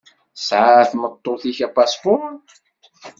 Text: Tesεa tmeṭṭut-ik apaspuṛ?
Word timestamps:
Tesεa 0.35 0.83
tmeṭṭut-ik 0.91 1.59
apaspuṛ? 1.67 2.29